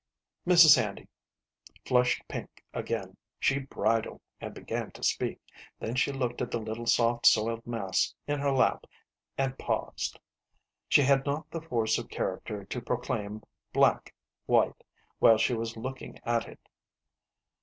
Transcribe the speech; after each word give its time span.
Mrs. 0.47 0.77
Handy 0.81 1.07
flushed 1.85 2.27
pink 2.27 2.65
again. 2.73 3.17
She 3.39 3.59
bridled 3.59 4.19
and 4.39 4.51
began 4.51 4.89
to 4.93 5.03
speak, 5.03 5.39
then 5.77 5.93
she 5.93 6.11
looked 6.11 6.41
at 6.41 6.49
the 6.49 6.57
little 6.59 6.87
soft 6.87 7.27
soiled 7.27 7.67
mass 7.67 8.15
in 8.25 8.39
her 8.39 8.49
lap, 8.49 8.87
and 9.37 9.59
paused. 9.59 10.19
She 10.89 11.03
had 11.03 11.23
not 11.27 11.51
the 11.51 11.61
force 11.61 11.99
of 11.99 12.09
character 12.09 12.65
to 12.65 12.81
proclaim 12.81 13.43
black 13.73 14.15
white 14.47 14.83
while 15.19 15.37
she 15.37 15.53
was 15.53 15.77
looking 15.77 16.17
at 16.25 16.47
it. 16.47 16.67